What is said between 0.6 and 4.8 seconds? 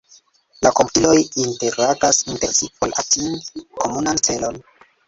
La komputiloj interagas inter si por atingi komunan celon.